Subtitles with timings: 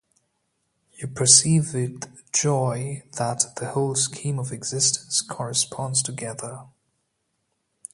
[0.93, 6.63] You perceive with joy that the whole scheme of existence corresponds together.